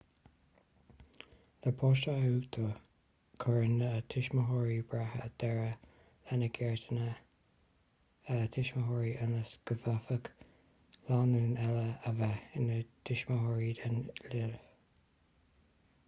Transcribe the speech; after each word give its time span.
le 1.65 1.71
páiste 1.81 2.11
a 2.13 2.21
uchtú 2.37 2.61
cuireann 3.43 3.75
na 3.81 3.89
tuismitheoirí 4.13 4.77
breithe 4.93 5.27
deireadh 5.43 5.83
lena 6.31 6.47
gcearta 6.59 8.47
tuismitheoirí 8.57 9.13
ionas 9.19 9.53
go 9.67 9.77
bhféadfaidh 9.85 10.31
lánúin 11.13 11.55
eile 11.69 11.85
a 11.91 12.15
bheith 12.23 12.59
ina 12.63 12.79
dtuismitheoirí 12.87 13.71
den 13.85 14.03
linbh 14.27 15.01